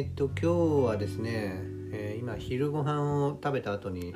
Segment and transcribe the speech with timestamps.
[0.00, 1.60] えー、と今日はですね、
[1.92, 4.14] えー、今昼ご飯を食べた後に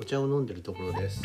[0.00, 1.20] お茶を飲んでるところです、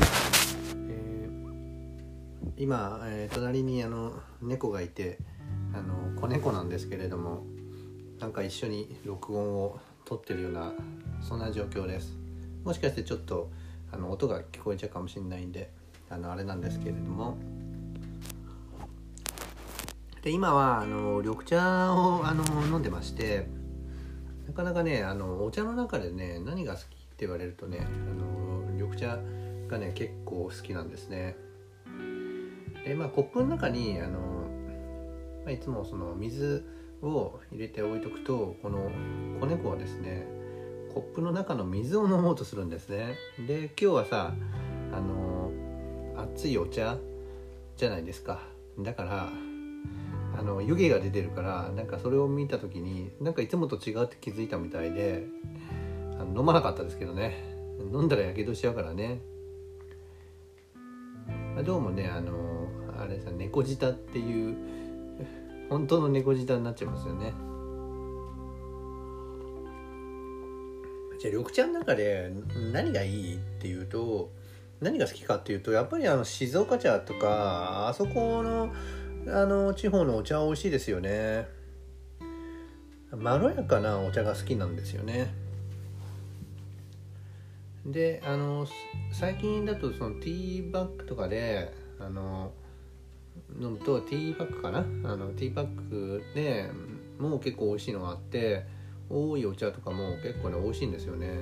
[0.90, 5.20] えー、今、え隣にあの猫がいて
[5.76, 7.44] あの子猫なんですけれども
[8.20, 10.74] なんか一緒に録音を撮ってるような
[11.22, 12.18] そんな状況です。
[12.64, 13.52] もしかしてちょっと
[13.92, 15.70] あの音が聞こえちゃうかもしれないんで
[16.10, 17.38] あのあれなんですけれども。
[20.24, 23.61] で今はあの緑茶をあの飲んでまして
[24.48, 29.20] なかなかねあのお茶の中でね何が好きって言われるとねあの緑茶
[29.68, 31.36] がね結構好きなんですね。
[32.86, 34.20] でまあコップの中にあの、
[35.46, 36.66] まあ、いつもその水
[37.02, 38.90] を入れて置いとくとこの
[39.40, 40.26] 子猫はですね
[40.94, 43.16] コップの中の水を飲もうとするんですね。
[43.48, 44.34] で今日はさ
[44.92, 45.52] あの
[46.18, 46.98] 熱いお茶
[47.78, 48.42] じゃないですか。
[48.80, 49.30] だから
[50.38, 55.28] あの湯気が出てるからなんかそれを見た時になんかいつもと違うって気づいたみたいで
[56.20, 57.52] あの飲まなかったですけどね。
[57.92, 59.20] 飲んだらやけどしちゃうからね。
[61.66, 64.56] どうもねあのあれさ猫舌っていう
[65.70, 67.34] 本当の猫舌になっちゃいますよね。
[71.20, 72.32] じゃあ緑茶の中で
[72.72, 74.32] 何がいいっていうと
[74.80, 78.74] 何が好きかっていうとやっぱりあの静岡茶とかあそこの
[79.28, 81.48] あの地方のお茶は美味しいですよね。
[83.16, 85.34] まろやかなお茶が好きなんですよね。
[87.86, 88.68] であの
[89.12, 92.52] 最近だとそのティーバッグとかであの
[93.60, 94.80] 飲むとティーバッグかな？
[94.80, 96.70] あのティーバッグで
[97.20, 98.66] もう結構美味しいのがあって
[99.10, 101.42] 多いお茶とかも結構ね美味しいんですよね。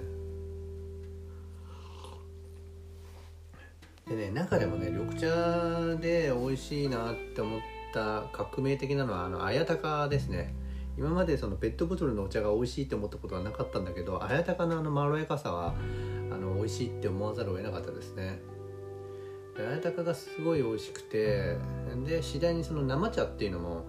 [4.09, 7.59] でね中でもね緑茶で美味しいなって思っ
[7.93, 10.53] た革命的なのはあの綾鷹ですね。
[10.97, 15.73] 今までそのペットボトルのお茶が美味しいって思ったことはなかったんだけど綾鷹のあのまろやかさは
[16.29, 18.41] あの美味しいって思わざるを得なかったですね。
[19.57, 21.57] 綾鷹がすごい美味しくて
[22.05, 23.85] で次第にその生茶っていうのも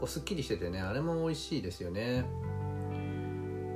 [0.00, 2.24] こうすっきりしててねあれも美味しいですよね。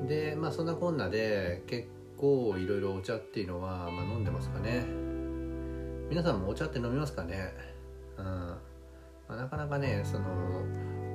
[0.09, 5.12] でまあそんなこんなで結構いろいろお茶っていうのは、まあ、飲んでますかね。
[6.13, 7.55] 皆さんもお茶って飲みますかね？
[8.19, 8.59] うん、ま
[9.31, 10.27] あ、なかなかねその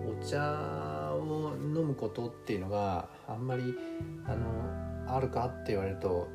[0.09, 3.75] お茶を飲むことっていうのがあんまり
[4.25, 6.27] あのあるかって言われると、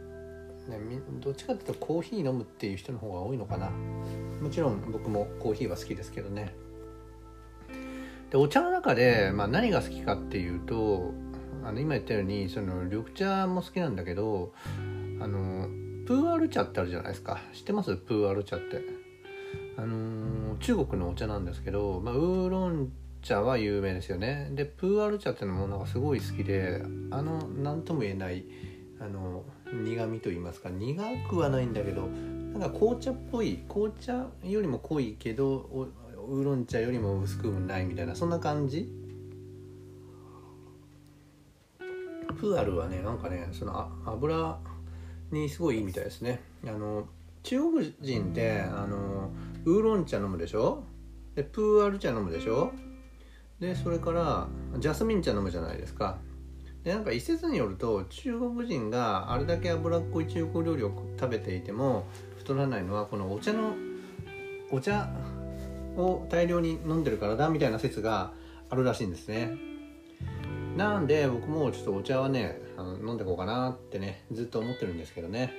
[0.69, 0.79] ね、
[1.19, 3.69] どっちかっていうとコーヒー飲むっていう人の方が多いのかな。
[4.41, 6.55] もちろん僕もコーヒーは好きですけどね。
[8.31, 11.11] でお茶の中で、まあ、何が好きかっていうと
[11.65, 14.53] あの今言ったようにその緑茶も好きなんだけど
[15.19, 15.69] あの
[16.07, 17.41] プーアル茶ってあるじゃないですか。
[17.53, 17.97] 知ってます？
[17.97, 18.83] プーアル茶って。
[19.77, 22.93] あのー、中国のお茶なんですけど、まあ、ウーロン
[23.23, 24.51] 茶は有名ですよね。
[24.55, 28.45] でプーアル茶っていうのもなんかすごい好きであの何とも言えない
[29.01, 30.69] あの苦味と言いますか。
[30.69, 35.89] 苦くはないんだけどなんか紅茶っぽい紅茶よりも濃いけど
[36.29, 38.93] ウーロン茶よりも薄くないみたいなそんな感じ？
[42.39, 44.59] プーアルはねなんかねその油
[45.33, 46.41] にすごいいいみたいですね。
[46.67, 47.09] あの
[47.43, 49.31] 中国人ってあの
[49.65, 50.85] ウーロン茶飲むでしょ？
[51.35, 52.73] でプーアル茶飲むでしょ？
[53.59, 54.49] でそれから
[54.79, 56.19] ジャスミン茶飲むじゃないですか。
[56.85, 62.07] でなんか一説によると中国人があれだけ脂っこい中国料理を食べていても
[62.39, 63.75] 太らないのはこのお茶の
[64.71, 65.09] お茶
[65.97, 68.33] を大量に飲んでるからだみたいな説が
[68.69, 69.57] あるらしいんですね
[70.77, 75.53] なんで僕もちょっとお茶はねあの飲んでこうかなってねずっと思ってるんですけどね。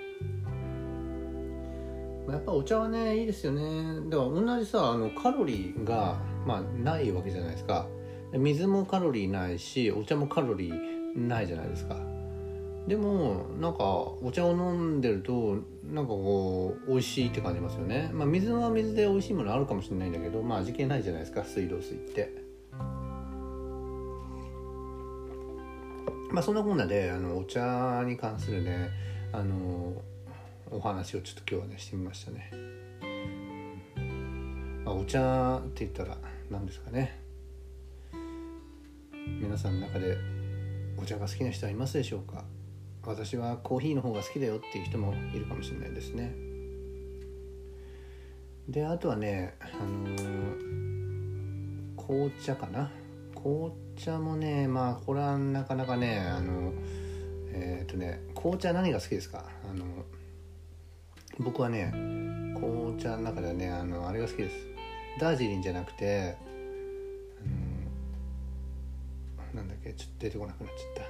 [2.29, 4.09] やっぱお茶はねいいですよね。
[4.09, 7.87] だから同じさあのカロリーが、まあ、ないわけじゃないですか。
[8.33, 11.97] 水もカロリーないしお茶もカロリーないじゃないですか。
[12.87, 18.09] でもなんかお茶を飲んでるとなんかこう美味しいって感じますよね。
[18.13, 22.42] まあ水は水で美味しいものあるかもしれないんだけどまあ味気ないじゃないですか水道水って。
[26.33, 28.89] まあそんなこんなであのお茶に関するね
[29.31, 30.01] あの
[30.71, 32.49] お話をちょっと今日はねしてみましたね、
[34.83, 36.17] まあ、お茶って言ったら
[36.49, 37.21] 何ですかね。
[39.39, 40.17] 皆さんの中で
[40.97, 42.43] お茶が好きな人はいますでしょうか。
[43.05, 46.33] 私はコーヒーの方が好きだよっていう人もいるかもしれないですね。
[48.67, 52.89] であとはねあのー、紅茶かな。
[53.35, 56.73] 紅茶茶もねまあこれはなかなかねあの
[57.53, 59.45] えっ、ー、とね紅茶何が好きですか？
[59.69, 59.85] あの
[61.39, 61.91] 僕はね
[62.55, 64.55] 紅茶の中ではねあのあれが好きです。
[65.19, 66.35] ダージリンじゃなくて、
[69.53, 71.05] なんだっけちょっと出てこなくなっちゃっ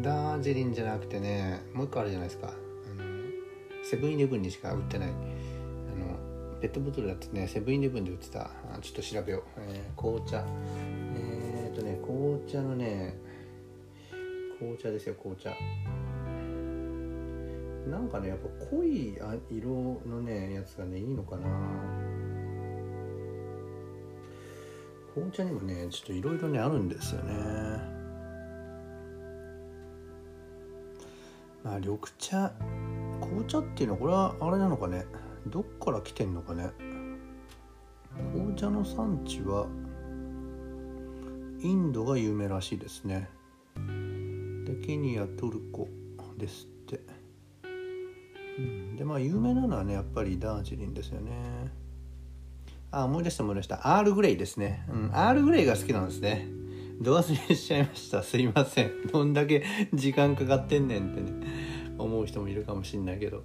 [0.00, 0.02] た。
[0.02, 2.48] ダージリンじゃなくてねもう一個あるじゃないですか。
[2.48, 2.56] あの
[3.84, 5.10] セブンイレブンにしか売ってない。
[6.62, 8.48] ペットボトルだってねセブンイレブンで売ってた。
[8.80, 10.44] ちょっと調べよう、えー紅茶。
[11.16, 13.16] えー、っとね紅茶のね
[14.60, 15.50] 紅茶ですよ紅茶。
[17.90, 19.18] なんかねやっぱ濃い
[19.50, 21.48] 色のねやつがねいいのかな。
[25.14, 27.34] 紅茶にもねちょっといろいろねあるんですよね。
[31.64, 32.52] まあ緑茶。
[33.20, 35.04] 紅茶っていうのはこれはあれなのかね。
[35.46, 36.70] どっから来てんのかね？
[38.32, 39.66] 紅茶の産地は
[41.60, 43.28] インドが有名らしいですね。
[44.64, 45.88] でケニアトルコ
[46.36, 47.00] ですって、
[48.58, 51.72] うん、でまあ有名なのはねやっぱりダージリンですよね。
[52.90, 53.96] あ思い出した思い出した。
[53.96, 54.84] アールグレイですね。
[54.90, 55.10] うん。
[55.14, 56.46] アールグレイが好きなんですね。
[57.00, 58.22] ど忘れしちゃいました。
[58.22, 59.06] すいません。
[59.10, 61.32] どんだけ時間かかってんねんってね。
[61.98, 63.44] 思う人もいるかもしんないけど。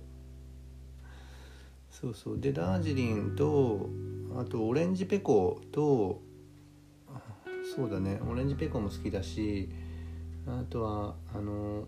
[1.99, 2.39] そうそう。
[2.39, 3.89] でダージリンと
[4.37, 6.21] あとオレンジペコと
[7.75, 8.19] そうだね。
[8.29, 9.69] オレンジペコも好きだし
[10.45, 11.87] あとはあの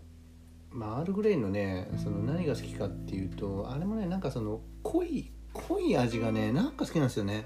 [0.71, 7.45] まあアールグレイのねその何が好きかっていうとあれもねなんかその濃い濃い味がねなんか好きなんですよね。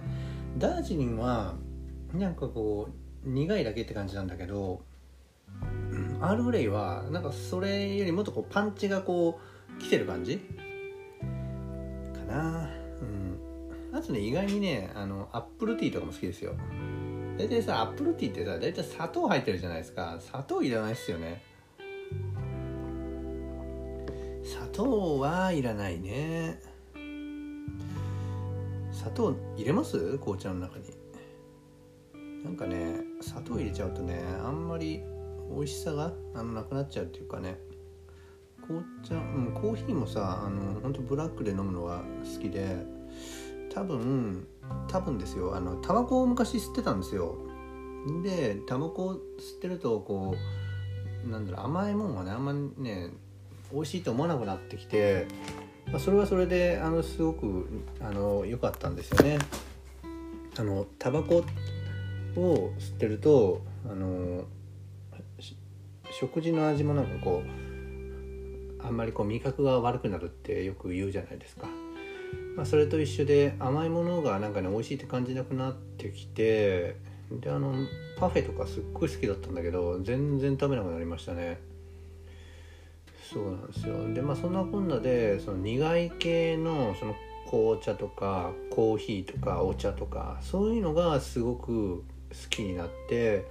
[0.57, 1.55] ダージリンは
[2.13, 2.87] なんかこ
[3.25, 4.83] う苦いだけって感じなんだけど
[6.21, 9.39] アールグレイはなんかそれよりもっとこうパンチがこ
[9.77, 10.39] う来てる感じ
[12.23, 12.69] な。
[13.01, 13.39] うん。
[13.93, 16.55] あとね意外にねあのアップルティーとかも好きですよ。
[17.37, 20.17] 大体さアップルティーってさ大体砂糖入ってるじゃないですか。
[20.19, 21.41] 砂糖いらないっすよね。
[24.43, 26.59] 砂糖はいらないね。
[28.91, 30.17] 砂糖入れます？
[30.17, 30.85] 紅茶の中に。
[32.43, 35.01] なんかね砂糖入れちゃうとねあんまり
[35.49, 37.57] 美味しさがあのなくなっちゃうっていうかね。
[38.67, 42.77] 紅茶、うん、コーヒーもさあの本当ブラックで飲むのが好きで
[43.73, 44.47] 多分
[44.87, 45.55] 多分ですよ。
[45.55, 47.35] あのタバコを昔吸ってたんですよ。
[48.23, 49.17] でタバコを吸
[49.57, 50.35] ってるとこ
[51.25, 53.09] うなんだろう甘いもんがねあんまね
[53.71, 55.27] 美味しいと思わなくなってきて、
[55.87, 57.67] まあ、それはそれであのすごく
[57.99, 59.39] あの良かったんですよね。
[60.55, 61.43] あのタバコ
[62.35, 64.43] を吸ってるとあの
[66.11, 67.62] 食事の味もなんかこう
[68.83, 71.67] あんまりこう味覚が悪くなるってよく言うじゃないですか、
[72.55, 76.97] まあ、それと一緒で甘いものがなんかね美味しいって感じなくなってきて
[77.31, 77.73] であの
[78.17, 81.59] パフェとかすっごい好きだったんだけど全然食べなくなりましたね。
[83.33, 84.13] そうなんですよ。
[84.13, 87.15] でまあそんなこんなでその苦い系のその
[87.49, 92.03] 紅茶とかコーヒーとかお茶とかそういうのがすごく好
[92.49, 93.45] きになって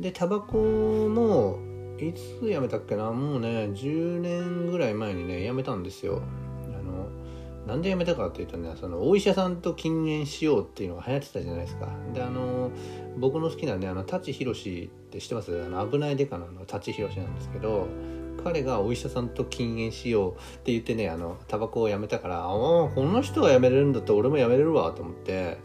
[0.00, 1.58] でタバコも
[2.08, 3.10] いつやめたっけな？
[3.12, 6.22] もうね10年ぐらい前にねやめたんですよ。
[6.66, 7.08] あの
[7.66, 11.88] なんでやめたかっていうとねそのお医者さんと禁煙しようっていうのが流行ってたじゃないですか。
[12.12, 12.70] であの
[13.18, 15.62] 僕の好きなねあの舘ひろしって知ってます？
[15.62, 17.86] あの危ないデカのの舘ひろしなんですけど
[18.42, 25.58] 彼がお医者さんと禁煙しようって言ってねあのタバコをやめたからああこの人がやめれるんだったら俺もやめれるわと思って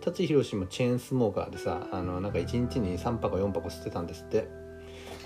[0.00, 4.59] 舘ひろしもチェーンスモーカーでさあのなんか1日に3箱4箱吸ってたんですって。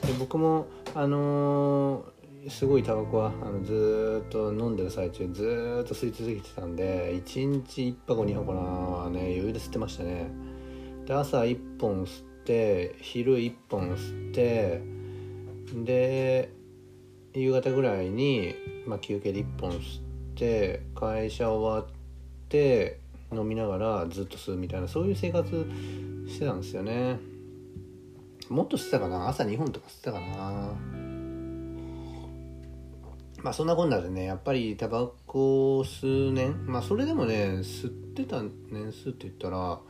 [0.03, 2.15] で僕もあのー
[2.49, 10.27] すごいタバコはあのずっと飲んでる最中ずっと吸い続けてたんで1日1箱2箱なはね余裕で吸ってましたね。
[11.07, 14.83] で朝1本吸って昼1本吸って
[15.85, 16.51] で
[17.33, 18.55] 夕方ぐらいに、
[18.87, 20.03] まあ、休憩で1本吸っ
[20.35, 21.87] て会社終わっ
[22.49, 23.01] て
[23.33, 25.67] 飲みながらずっと吸うみたいなそういう生活
[26.29, 27.19] してたんですよね。
[28.51, 29.29] もっと吸ってたかな？
[29.29, 30.75] 朝2本とか吸ってたかな？
[33.43, 36.67] まあそんなこんなでねやっぱりタバコ数年？
[36.67, 39.81] まあそれでもね吸ってた年数って言ったら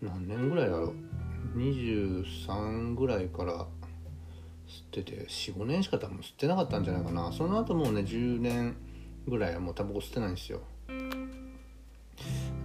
[0.00, 0.94] 何年ぐらいだろう
[1.58, 3.66] ？23ぐらいから
[4.68, 7.32] 吸ってて45年しか多分吸ってなかったんじゃないかな。
[7.32, 8.76] その後もうね10年
[9.26, 10.60] ぐらいはもうタバコ吸ってないんですよ。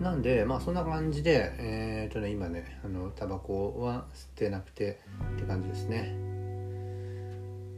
[0.02, 5.00] なんでまあそんな感じでえっ、とね今ねあのタバコは吸ってなくて
[5.36, 6.16] って感じですね。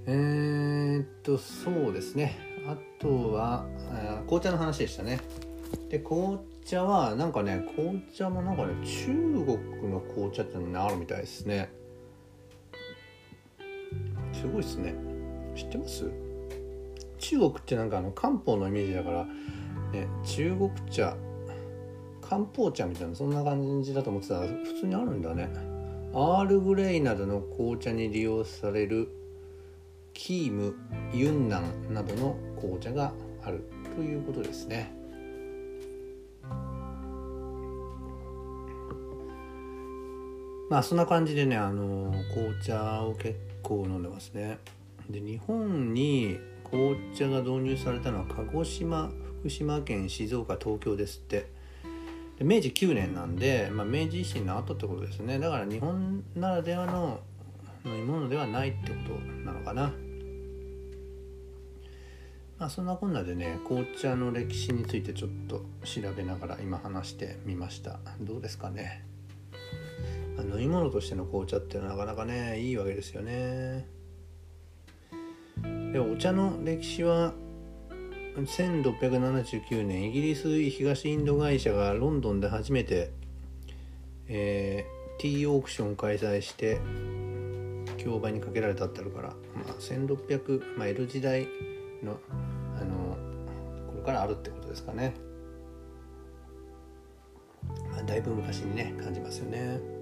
[0.06, 2.38] えー、っとそうですね。
[2.66, 5.20] あとはあ紅茶の話でしたね。
[5.90, 11.74] で紅茶はなんかね紅茶もなんかね中国の紅茶ってのがあるみたいですね。
[14.32, 14.96] すごいですね。
[15.58, 16.10] 知ってます？
[17.20, 21.18] 中国ってなんかあの漢方のイメージだから、ね、中国茶
[22.28, 25.50] 漢方茶みたいなそんな感じだと思ってたら普通にあるんだね。
[26.14, 29.10] アールグレイなどの紅茶に利用される
[30.14, 30.76] キーム
[31.12, 33.14] ユンナンなどの紅茶が
[33.44, 33.64] ある
[33.96, 34.94] ということですね。
[40.70, 44.60] まあそんな感じでねあの紅茶を結構飲んでますね。
[45.10, 49.12] で日本に紅茶が導入されたのは鹿児島
[49.42, 51.63] 福島県静岡東京ですって。
[52.44, 55.40] 明治9年なんで、まあ、明治維新の後ってことですね。
[55.40, 57.22] だから日本ならではの
[57.86, 59.94] 飲み物ではないってことなのかな。
[62.60, 68.00] まあそんなこんなでね紅茶の歴史についてちょっと調べながら今話してみました。
[68.20, 69.06] どうですかね。
[70.38, 73.88] 飲み物としての紅茶ってなかなかねいいわけですよね。
[75.94, 77.34] でお茶の歴史は
[78.36, 83.12] 1679年イギリス東インド会社がロンドンで初めて、
[84.28, 86.80] えー、ティーオークションを開催して
[87.98, 89.36] 競売にかけられたってあるから、ま
[89.70, 91.48] あ、1600、まあ、江戸時代
[92.04, 92.20] の
[92.76, 93.18] あの
[93.88, 95.14] これからあるってことですかね、
[97.92, 99.93] まあ、だいぶ昔にね感じますよね。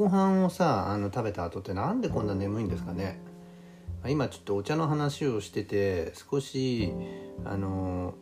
[0.00, 3.20] ご飯をさあの食べた後ってなんでこんな眠いんですかね。
[4.08, 6.90] 今ちょっとお茶の話をしてて少し
[7.44, 8.14] あの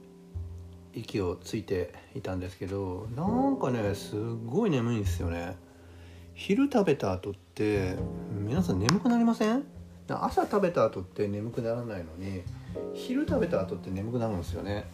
[0.93, 5.57] 息をついていたんですけどなんかねすっごい眠いんですよね。
[6.35, 7.95] 昼食べた後って
[8.33, 9.63] 皆さん眠くなりません？
[10.09, 12.43] 朝食べた後って眠くならないのに
[12.93, 14.85] 昼食べた後って眠くなるんですよね。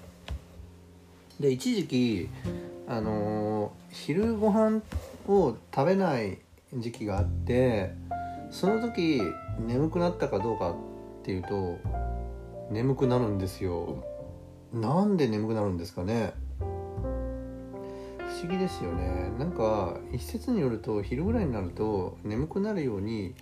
[1.40, 2.28] で一時期
[2.86, 4.82] あのー、昼ご飯
[5.26, 6.40] を食べない
[6.76, 7.94] 時期があって
[8.50, 9.20] その時
[9.58, 10.74] 眠くなったかどうかっ
[11.22, 11.78] ていうと
[12.70, 14.04] 眠くなるんですよ。
[14.72, 16.32] なんで眠くなるんですかね。
[16.58, 16.64] 不
[18.42, 19.30] 思議ですよね。
[19.38, 23.34] なんか一説によると昼ぐらいになると眠くなるように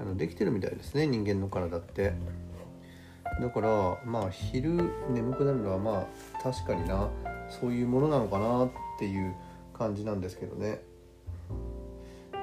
[0.00, 2.14] あのできてるみたいですね人間の体って。
[3.40, 7.08] だからまあ昼眠くなるのはまあ確かにな
[7.48, 9.34] そういうものなのかなっていう
[9.72, 10.82] 感じなんですけどね。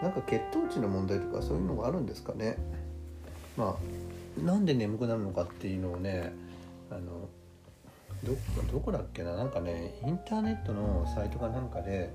[0.02, 2.58] なんか血糖値の問題とかそういうのがあるんですかね。
[3.58, 3.78] ま
[4.40, 6.34] あなんで眠くなるのかっていうのをね
[6.90, 7.28] あの
[8.24, 8.34] ど
[8.72, 9.36] どこだっけな？
[9.36, 12.10] なんかねインターネットのサイトかなんかで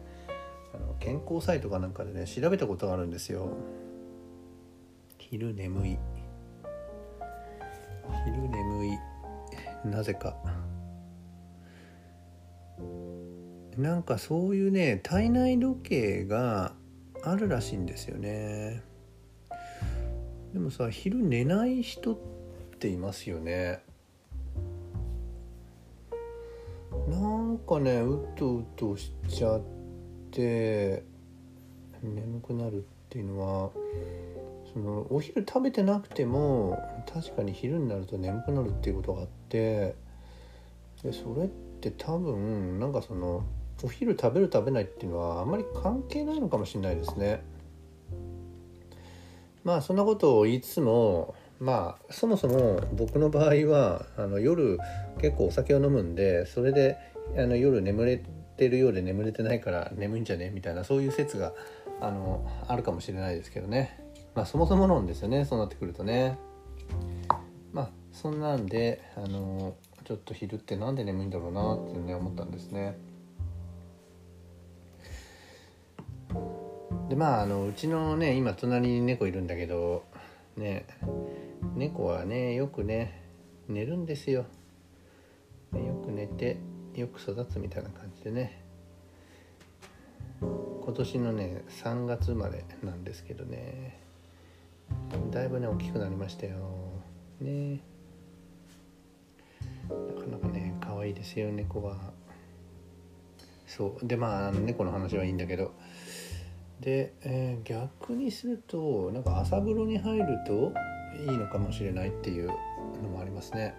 [0.74, 3.48] あの健康サイトかなんかでね調べたことがあるんですよ。
[5.18, 5.98] 昼眠い。
[8.24, 8.98] 昼眠い。
[9.84, 10.36] なぜか。
[13.76, 16.72] なんかそういうね体内時計が
[17.26, 18.82] あるらしいんですよね。
[20.52, 22.18] でもさ昼寝ない人っ
[22.78, 23.82] ていますよね。
[27.08, 29.62] なんかねうとうとしちゃっ
[30.30, 31.04] て
[32.02, 33.70] 眠くなるっていうのは
[34.72, 36.78] そのお昼食べてなくても
[37.12, 39.94] 確かに昼になると眠くなるっていうことがあって
[41.02, 41.48] でそれっ
[41.80, 43.44] て多分なんかその
[43.84, 47.42] お昼食べる食べないっていうのはあんまり関係ないのかもしれないですね。
[49.62, 54.78] まあそんなことを言いつつもまあそもそも僕の場合はあの夜
[55.20, 56.96] 結構お酒を飲むんでそれで
[57.36, 58.22] あの夜眠れ
[58.56, 60.50] てるようで眠れてないから眠いんじゃね？
[60.50, 61.52] みたいなそういう説が
[62.00, 64.00] あのあるかもしれないですけどね。
[64.34, 66.38] まあそもそも論ですよねそうなってくるとね
[67.72, 69.74] まあそんなんであの
[70.04, 72.96] ちょっと昼って何で眠いんだろうなっていうね思ったんですね
[77.14, 80.02] でまああのうちのね今隣に猫いるんだけど
[80.56, 80.84] ね
[81.76, 83.22] 猫はねよくね
[83.68, 84.46] 寝るんですよ。
[85.72, 86.58] よく寝て
[86.96, 88.64] よく育つみたいな感じでね。
[90.40, 94.00] 今年のね3月生まれなんですけどね。
[95.30, 96.56] だいぶね大きくなりましたよ。
[97.40, 97.80] ね。
[99.88, 101.96] なかなかね可愛いですよ猫は。
[103.68, 104.04] そう。
[104.04, 105.70] でまあ猫の話はいいんだけど。
[106.84, 110.70] で、えー、逆にするとなんか朝風呂に入ると
[111.18, 112.48] いいのかもしれないっていう
[113.02, 113.74] のもありますね。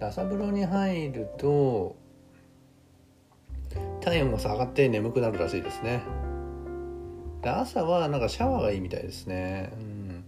[0.00, 1.96] 朝風呂に入ると
[4.00, 6.00] 体温が下がって眠くなるらしいですね。
[7.42, 10.24] で朝はなんかシャワーがいいみたいですね、うん。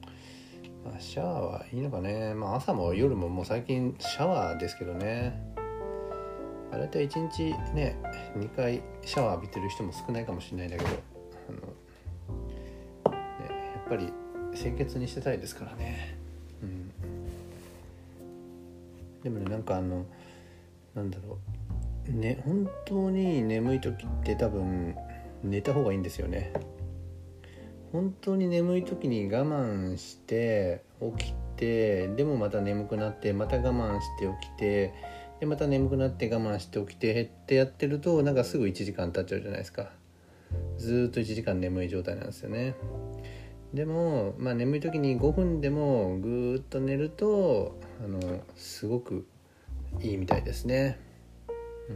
[0.84, 5.40] まあ、シャワーはいいのかね、まあ、朝も夜ももう最近シャワーですけどね。
[6.72, 7.96] 大体1日ね
[8.36, 11.11] 2回シャワー浴びてる人も少ないかもしれないんだけど。
[11.48, 13.24] あの、ね、
[13.74, 14.12] やっぱり
[14.54, 16.16] 清潔にしてたいですからね、
[16.62, 16.90] うん、
[19.22, 20.04] でもねなんかあの
[20.94, 21.52] なんだろう。
[22.10, 24.96] ね本当に眠い時って多分
[25.44, 26.52] 寝た方がいいんですよね。
[27.92, 30.82] 本当に眠い時に我慢して
[31.18, 34.94] 起きてでもまた眠くなってまた我慢して起きて
[35.40, 39.90] でまた眠くなって我慢して起きてってやってるとなんかすぐ1時間経っちゃうじゃないですか。
[40.82, 42.74] ずっと1時間眠い状態なんですよね
[43.72, 49.24] でも、まあ、眠い時に5分でもぐーっと寝るとあのすごく
[50.00, 50.98] いいみたいですね。
[51.88, 51.92] う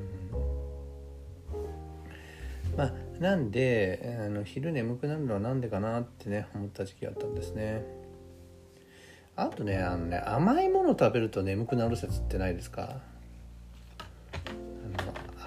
[2.75, 7.85] ん、まあなんであの昼眠くなるのは何でかなってね思った時期があったんですね。
[9.35, 13.01] あとねあのね甘いもの食べると眠くなる説ってないですか？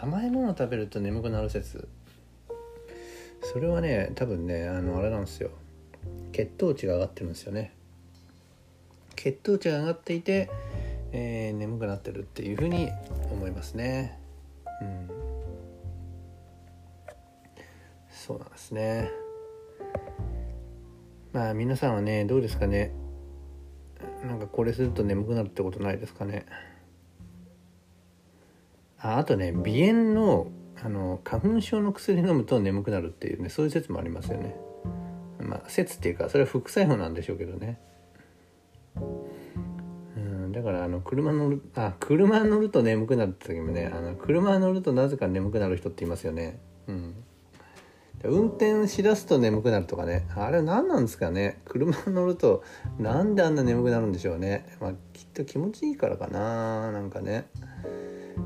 [0.01, 1.87] 甘いもの食べると眠くなる説
[3.41, 5.51] それはね多分ねあのあれなんですよ。
[6.31, 7.73] 血糖値が上がってるんですよね。
[9.15, 10.49] 血糖値が上がっていて、
[11.11, 12.89] えー、眠くなってるっていうふうに
[13.31, 14.17] 思いますね。
[14.81, 15.09] うん。
[18.09, 19.09] そうなんですね。
[21.33, 22.91] まあ皆さんはねどうですかね。
[24.25, 26.45] なんかこれすると眠くなるってことないですかね。
[28.99, 30.47] ああとね鼻炎の
[30.83, 34.55] あの花粉症の薬飲むと眠くなるっていうねそういう説もありますよね。
[35.39, 37.79] まあ説っていうかそれは副作用なんでしょうけどね。
[38.95, 46.59] うんだからあの車乗るあ車乗ると眠くなるって時もねあの車乗るとなぜか眠くなる人っていますよね。
[46.87, 47.15] うん。
[48.21, 51.61] 運転しだすと眠くなるとかねあれは何なんですかね。
[51.65, 52.63] 車乗ると
[52.97, 54.65] なんであんな眠くなるんでしょうね。
[54.79, 57.47] まあきっと気持ちいいからかななんかね。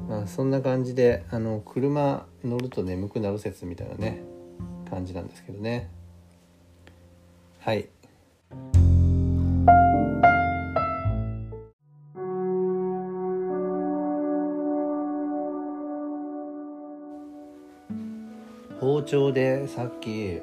[0.08, 4.22] まあそんな感じであの車乗ると眠くなる説みたいなね
[4.90, 5.90] 感じなんですけどね。
[7.60, 7.88] はい。
[18.80, 20.42] 包丁でさっき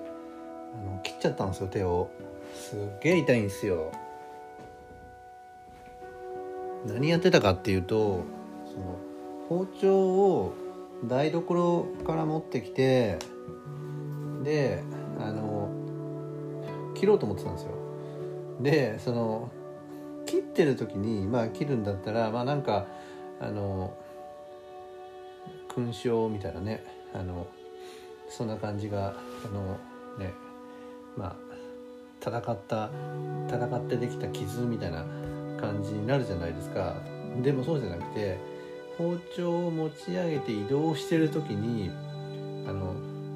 [0.74, 2.10] あの切っちゃったんですよ手を。
[2.54, 3.92] すっげえ痛いんですよ。
[6.86, 8.24] 何やってたかっていうと
[9.50, 10.54] 包丁を
[11.04, 13.18] 台所から持ってきて
[14.44, 14.84] で
[15.18, 15.68] あの
[16.94, 17.72] 切ろうと思ってたんですよ。
[18.60, 19.50] でその
[20.24, 22.86] 切ってる時にまあ切るんだったらまあなんか
[23.40, 23.92] あの
[25.68, 27.48] 勲章みたいなねあの
[28.28, 29.78] そんな感じがあの
[30.24, 30.32] ね
[31.16, 31.36] まあ
[32.20, 32.88] 戦った
[33.48, 35.04] 戦ってできた傷みたいな
[35.60, 36.94] 感じになるじゃないですか。
[37.42, 38.59] でもそうじゃなくて
[39.00, 41.90] 包丁を持ち上げて移動してる時に
[42.68, 42.92] あの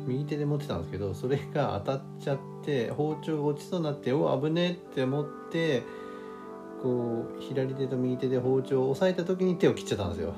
[0.07, 5.83] 右手で持ってたんですけどそれが当たっちゃって包丁が落ちそうになってお危ねえって思って
[6.83, 10.35] こう左手と右手で包丁を押さえた時に手を切っちゃったんですよ。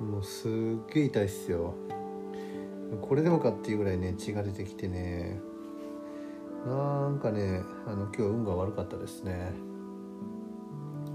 [0.00, 0.50] もうすっ
[0.94, 1.74] げえ痛いっすよ。
[3.02, 5.38] これでもかっていうぐらいね血が出てきてね。
[6.66, 9.52] なんかねあの今日運が悪かったですね。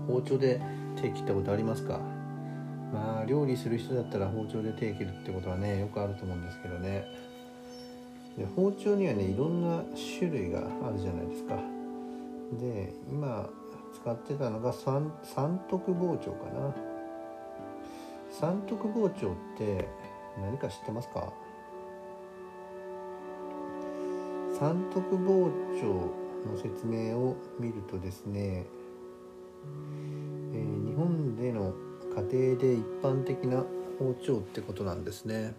[0.06, 0.62] 包丁で
[1.02, 2.13] 手切ったことありますか？
[2.94, 7.06] まあ料理する人だったら包丁で手切るってことはねよくあると思うんですけどね。
[8.38, 9.84] で包丁にはねいろんな
[10.20, 11.58] 種類があるじゃないですか。
[12.60, 13.50] で今
[13.96, 16.76] 使ってたのが三三徳包丁かな。
[18.32, 19.88] 三徳包丁って
[20.42, 21.34] 何か知ってますか？
[24.60, 25.86] 三徳包丁
[26.50, 28.66] の説明を見るとですね、
[30.54, 31.74] えー、日本での
[32.16, 33.64] 家庭で一般的な
[34.00, 35.54] 包丁ってことなんですね。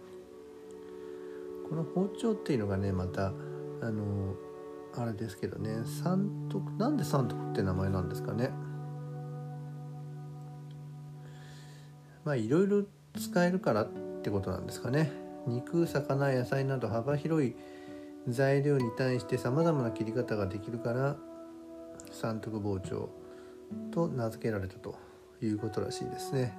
[1.69, 3.33] この包丁っていうのがねまた
[3.81, 4.35] あの
[4.95, 8.51] あれですけどね三徳なんで三徳って名前なんですかね。
[12.23, 12.83] まあいろいろ
[13.19, 13.87] 使えるからっ
[14.21, 15.11] てことなんですかね。
[15.47, 17.55] 肉魚野菜など幅広い
[18.27, 21.17] 材料に対してさまざまな切り方ができるから
[22.11, 23.09] 三徳包丁
[23.91, 25.04] と名付けられたと。
[25.41, 26.57] いうことらしいですね。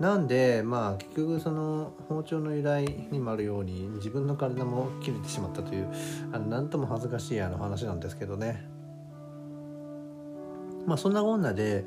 [0.00, 5.88] なんでまあ結局その包丁の由来にもあるように自分の体も切れてしまったという
[6.32, 8.68] あの何とも恥ずかしいあの話なんですけどね。
[10.86, 11.84] まあそんなこんなで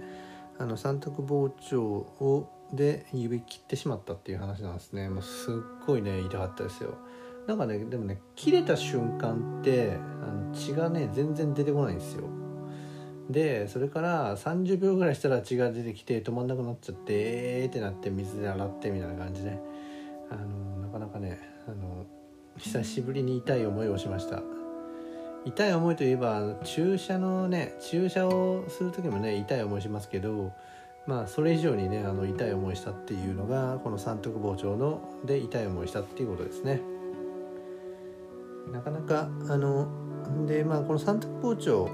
[0.58, 5.10] あの三徳包丁をで指切ってしまったっていう話なんですね。
[5.10, 5.54] もうすっ
[5.86, 6.96] ごいね痛かったですよ。
[7.48, 12.24] なんかねでもね切れた瞬間ってあの血がね全然出てこないんですよ。
[13.30, 19.60] でそれから30秒ぐらいしたら血が出てきて止まんなくなっちゃってえーってなって水で洗ってみたいな感じで
[20.32, 22.06] あのなかなかねあの
[22.58, 24.42] 久しぶりに痛い思いをしました。
[25.46, 30.52] 痛い思いといえば注射のね注射をする時もね痛い思いしますけど
[31.08, 36.82] まあそれ以上にねあの痛い思いしたっていうのがこの三徳包丁ので痛い思いしたっていうことですね。
[38.72, 39.88] なかなかあの
[40.46, 41.90] でまあこの三徳包丁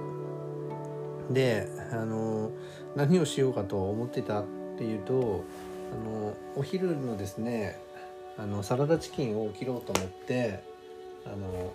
[1.30, 2.52] であの
[2.96, 4.46] 何をしようかと思ってたっ
[4.78, 5.44] ていうと
[5.94, 7.80] あのお昼のですね
[8.38, 10.62] あのサラダチキンを切ろうと思って
[11.26, 11.74] あの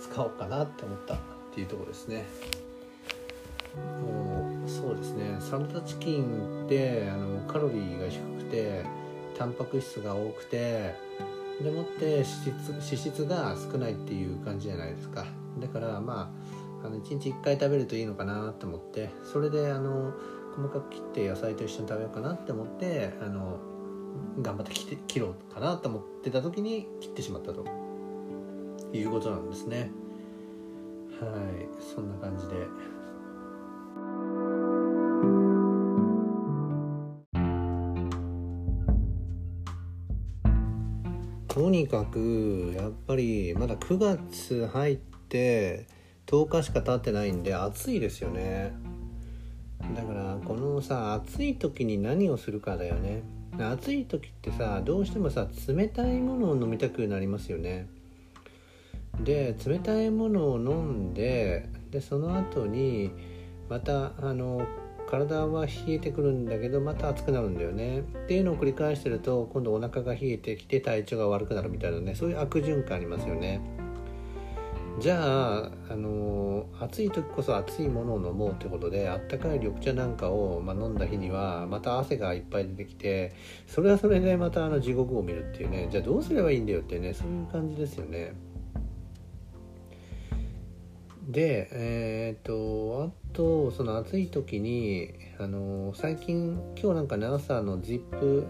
[0.00, 1.18] 使おうかなって思ったっ
[1.54, 2.24] ていうとこですね。
[4.02, 8.84] もうそうですねサラダチキンってあのカロリーが低くて
[9.36, 10.94] タンパク質が多くて
[11.60, 15.26] でもって脂質脂質が少ないっていう感じじゃないですか
[15.58, 20.12] だからまああの1日1回食べるといいのかなと思ってそれであの
[20.54, 23.58] 細かく切って野菜と一緒に食べようかなって思ってあの
[24.40, 27.64] 頑張って切って切ろうかなと思ってた時に切ってしまったと
[28.92, 29.90] いうことなんですね。
[31.20, 31.68] はい。
[31.82, 32.54] そんな感じで。
[41.48, 44.96] とにかくやっぱりまだ9月入っ
[45.28, 45.86] て
[46.26, 48.72] 10日しか経ってないんで暑いですよね。
[49.94, 53.22] だからこのさ暑い時に何をするかだよね。
[53.58, 57.86] 暑い時ってさどうしてもさ冷たいものを飲みたくなりますよね。
[59.20, 63.12] で冷たいものを飲んででその後に
[63.68, 64.66] またあの
[65.08, 68.00] 体は冷えてくるんだけどまた暑くなるんだよね。
[68.00, 73.60] っていうのを繰り返してると今度お腹が冷えてきて体調が悪くなるみたいなねそういう悪循環ありますよね。
[75.00, 83.34] じゃあ、あの暑い時こそ暑いものを飲もうってことであったかい緑茶なんかを、まあ、飲んだ日にはまた汗がいっぱい出てきて
[83.66, 88.34] それはそれでまたあの地獄を見るっていうねじゃあどうすればいいんだよってねそういう感じですよね。
[91.28, 98.46] でえっ、とあとその暑い時にあの最近今日なんかね朝の ZIP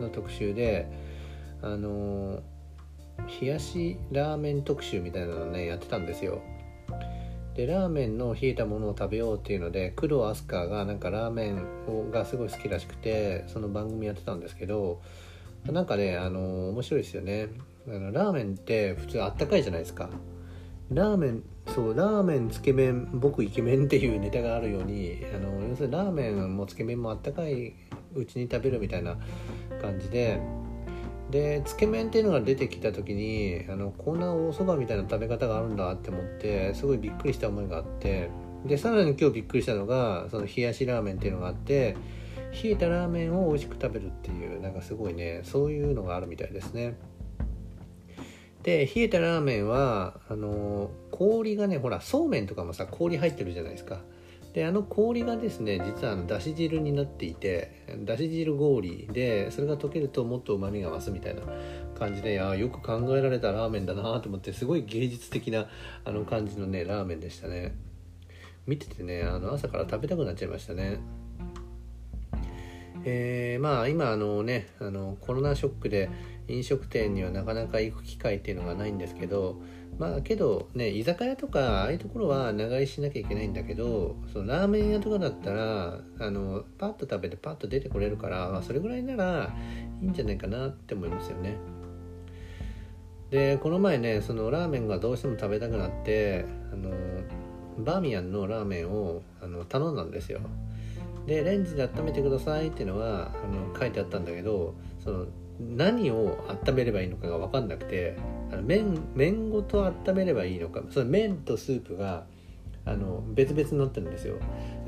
[0.00, 0.88] の特集で
[1.62, 2.40] あの
[3.40, 6.42] 冷やしラーメン特集みたいなのねやってたんですよ。
[7.54, 15.02] でラーメンの冷えたものを食べようっていうので工藤飛鳥がなんかラーメンをがすごい好きらしくてその番組やってたんですけど
[15.66, 17.48] なんかねあの面白いですよね。
[17.86, 20.08] あのラーメンって普通あったかいじゃないですか。
[20.90, 21.42] ラーメン
[21.74, 27.74] そうラーメンつけ麺僕イケメンっていうネタがあるようにあの要するにラーメンもつけ麺もあったかい
[28.14, 29.16] うちに食べるみたいな
[29.80, 30.40] 感じで
[31.32, 38.28] でつけ麺っていうのが出てきた時にあのこんなおそばみたいな食べ方があるんだって思ってすごいびっくりした思いがあって
[38.66, 41.96] でさらに今日びっくりしたのがその冷やしラーメンっていうのがあって
[42.62, 46.96] 冷えたラーメンを美味しく食べるっていうなんかすごいねそういうのがあるみたいですね。
[48.62, 54.02] で冷えたラーメンはあの氷がねほらそうめんとかもさ氷入ってるじゃないですか
[54.52, 61.42] であの氷がですね実はあのだし汁になっていてだし汁氷でそれが溶けるともっとうまみが増すみたいな
[61.98, 65.68] 感じであよく考えられたラーメンだなと思ってすごい芸術的な
[66.04, 67.74] あの感じのねラーメンでしたね。
[68.66, 71.00] 見ててねあの朝から食べたくなっちゃいましたね。
[73.04, 76.08] えー、まあ今あのねあのコロナショックで
[76.52, 79.60] 飲食店にはなかなか行く機会っていうのがないんですけど
[79.98, 89.54] まあけどね居酒屋とかああいうところは長居しなきゃいけないんだけどそのラーメン屋とかだったらあのパッと食べてパッと出てこれるから、まあ、それぐらいなら
[90.02, 91.56] いいんじゃないかなって思いますよね。
[93.30, 96.90] でこの前ねそのラーメンがどうしても食べたくなってあの
[97.78, 100.40] バーミヤンのラーメンをあの頼んだんですよ。
[101.26, 105.26] でレンジで温めてくださいっていうのはあの書いてあったんだけどその
[105.76, 108.16] 何を温めればいいのかが分かんなくて
[108.50, 112.24] あの麺麺ごと温めればいいのかその麺とスープが
[112.84, 114.38] あの別々になってるんですよ。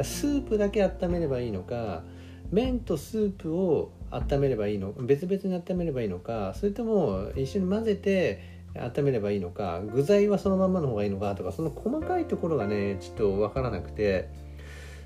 [0.03, 2.03] スープだけ温めればいいのか
[2.51, 8.41] 麺とスープを温めればいいの別々に温めればいいのかそれとも一緒に混ぜて
[8.75, 14.29] 温めればいいのか具材はそのままの方がいいのかとかその細かいところがねちょっと分からなくて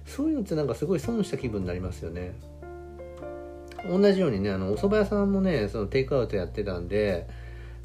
[0.07, 2.33] そういうのってなんかすごい損した気分になりますよね。
[3.87, 7.29] 同じようにねあのお蕎麦屋さんもねそのテイクアウトやってたんで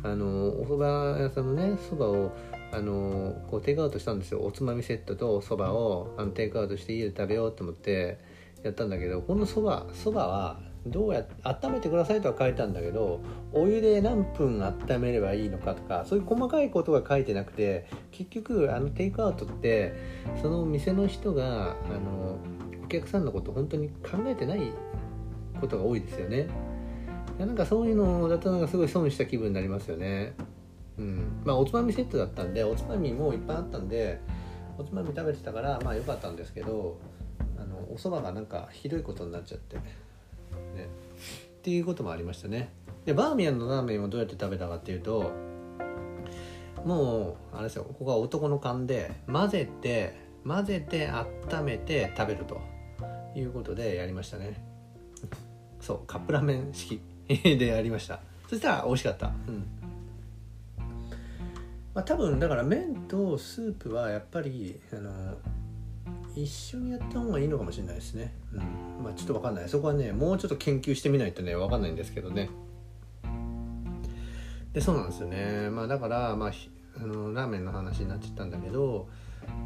[0.03, 2.31] あのお蕎麦屋さんのねそばを
[2.71, 4.41] あのこうテイクアウトしたんですよ。
[4.43, 8.17] おつまみセットとそばをあのテイクアウトして家で食べようと思って
[8.63, 13.21] やったんだけどこのそばそばはどうや温めてくださいとは書いたんだけど
[13.53, 19.93] お湯で何分温めればいいのかとかそういう細かいことが書いてなくて結局あのテイクアウトって
[20.41, 22.37] その店の人があの
[22.83, 24.73] お客さんのこと本当に考えてない
[25.63, 26.47] ことが多いですよね。
[27.39, 30.33] なんかそういうのだとなんかすごい損した気分になりますよね。
[30.97, 31.41] うん。
[31.43, 34.19] まあおつまみセットだったんでおつまみもいっぱいあったんで
[34.77, 36.99] おつまみ食べてたからまあ良かったんですけど
[37.57, 39.77] あのお蕎麦がなんかひどいことになっちゃって。
[39.77, 39.83] ね。
[39.83, 42.69] っていうこともありましたね。
[43.05, 45.31] でバーミヤンのラーメンをどうやって食べたかっていうと
[46.85, 52.61] もうあれですよここは男の勘で混ぜて混ぜて温めて食べると
[53.35, 54.72] いうことでやりましたね。
[55.83, 58.21] そうカップラーメン式でやりました。
[58.49, 59.27] そしたら美味しかった。
[59.27, 59.65] うん。
[61.93, 65.11] まあ多分だから麺とスープはやっぱりあの
[66.35, 68.33] 一緒にやった方がいいのかもしれないですね。
[68.53, 68.55] う
[69.01, 69.03] ん。
[69.03, 69.67] まあちょっと分かんない。
[69.67, 72.49] そこはねもうちょっと研究してみないとね分かんないんですけどね。
[74.71, 75.69] でそうなんですよね。
[75.69, 76.51] まあだからまあ
[76.95, 79.09] あのラーメンの話になっちゃったんだけど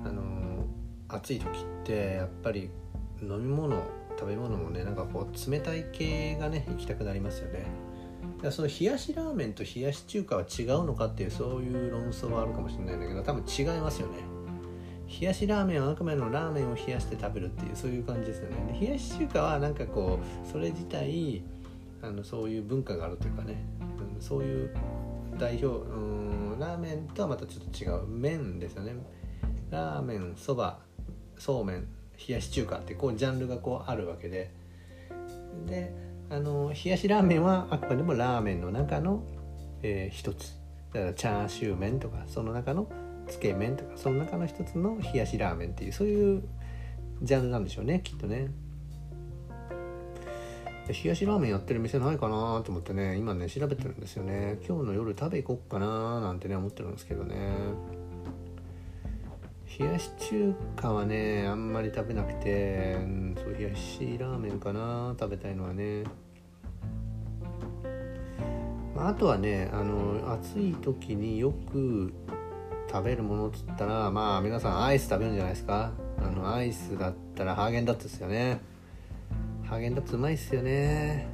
[0.03, 0.65] あの
[1.09, 1.51] 暑い時っ
[1.85, 2.71] てやっぱり
[3.21, 3.83] 飲み物
[4.17, 7.65] 食べ物もねなんかこう冷たい系がね行きたくなりますよね。
[8.37, 14.37] だからその冷やしラーメンと冷やし中華は違うのかっていうそういう論争はあるかもしれないんだけど多分違いますよね。
[15.07, 18.77] 冷やしラーメンはあくまでのラーメンを冷やして食べるっていうそういう感じですよね。
[18.79, 21.43] 冷やし中華はなんかこうそれ自体
[22.01, 23.55] あのそういう文化があるというかね、
[24.15, 24.75] うん、そういう
[25.39, 28.95] 代表うんラーメンとはまたちょっと違う麺ですよね。
[29.69, 30.79] ラーメンそば
[31.37, 31.87] そうめん。
[32.17, 34.51] 冷やし中華ってこうジャンルがこうあるわけで。
[35.65, 35.93] で
[36.29, 39.23] あの冷やしラーメンはあくまでもラーメンの中の、
[39.81, 40.57] えー、一つ。
[40.93, 42.89] だからチャーシュー麺とかその中の
[43.27, 46.43] つけ麺とかその中の一つの冷やしラーメンっていうそういう
[47.21, 48.49] ジャンルなんでしょうねきっとね。
[50.87, 54.57] 冷やしラーメンやってる店ないかなと思ってね今ね調べてるんですよね。
[54.67, 57.35] 今日の夜食べ行こっかななんてね思ってるんですけどね。
[59.79, 66.03] 冷やし中華はねあんまり食べなくて、うん、そう冷やしラーメンかな食べたいのはね、
[68.95, 72.11] まあ、あとはねあの暑い時によく
[72.91, 75.91] 食べるものっつったらまあ皆さんアイス食べるんじゃないですか。
[76.17, 78.59] あのアイスだったらハーゲンダッツですよね。
[79.63, 81.27] ハーゲンダッツうまいっすよね。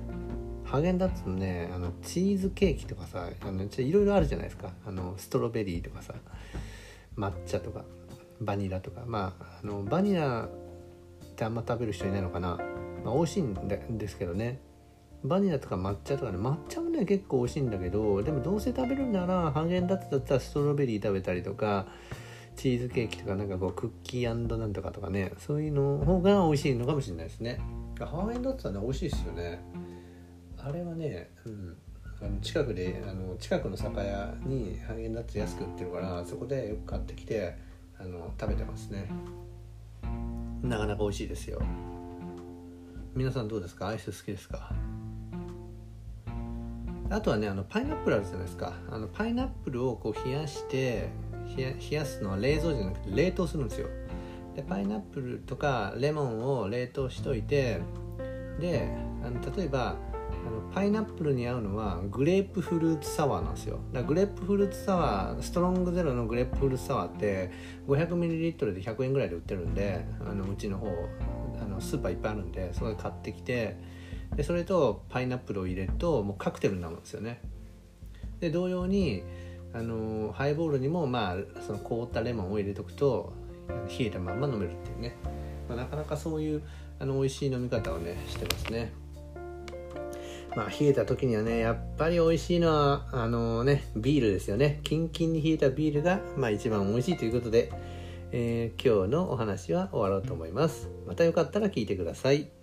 [0.65, 4.71] ハーゲンダッツのねあのチーズケーキとかさあのいろいろあるじゃないですか。
[4.85, 6.15] あのストロベリーとかさ
[7.15, 7.85] 抹茶とか。
[8.41, 9.03] バニラとか。
[9.05, 10.49] まああのバニラっ
[11.35, 12.59] てあんま食べる人いないのかな、
[13.03, 13.53] まあ、美味しいん
[13.97, 14.59] ですけどね。
[15.23, 16.37] バニラとか抹茶とかね。
[16.37, 21.87] 抹茶もね結構美味しいんだけどでもどうせ食べるならハーゲンダッツだったらストロベリー食べたりとか
[22.55, 25.31] チーズケーキとかなんかこうクッキーなんとかとかね。
[25.37, 27.59] そういうの方が美味しいのかもしれないですね。
[27.99, 29.63] ハーゲンダッツはね美味しいですよね。
[30.57, 31.77] あれはね、うん、
[32.21, 37.55] あの近くであの近くの酒屋にハーゲンダッツ安く売ってるからそこでよく買ってきて
[38.03, 39.09] あの食べてますね。
[40.61, 41.61] なかなか美味しいですよ。
[43.15, 43.87] 皆さんどうですか？
[43.87, 44.71] アイス好きですか？
[47.09, 48.73] あとはねあのパイナップルあるじゃないですか。
[48.89, 51.11] あのパイナップルをこう冷やして
[51.55, 53.87] 冷やすのは冷蔵じゃなくて冷凍するんですよ。
[54.55, 57.79] でパイナップルとかレモンを冷凍しといて
[58.59, 58.89] で
[59.23, 59.95] あの例えば
[60.73, 63.79] パイナップルに合うのはグレープフルーツサワーなんですよ。
[63.93, 67.51] だグレープフルーツサワーストロングゼロのグレープフルーツサワーって
[67.87, 70.87] 500ml で100円ぐらいで売ってるんであのうちの方
[71.61, 73.77] あのスーパーいっぱいあるんでそれ買ってきて
[74.35, 77.41] でそれとパイナップルを入れるともうカクテルになるんですよね。
[78.39, 79.23] で同様に
[79.73, 83.33] あのハイボールにもまあその凍ったレモンを入れとくと
[83.87, 85.15] 冷えたまんま飲めるっていうね、
[85.69, 86.63] まあ、なかなかそういう
[86.99, 89.02] あの美味しい飲み方をねしてますね。
[90.55, 94.79] まあ冷えた時にはねやっぱり美味しいのはあのねビールですよね。
[94.83, 97.71] キンキンに冷えたビールがまあ一番美味しいということで、
[98.31, 100.89] えー、今日のお話は終わろうと思います。
[101.07, 102.62] またよかったら聞いてください。